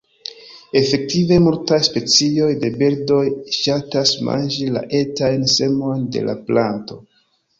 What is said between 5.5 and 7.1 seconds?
semojn de la planto.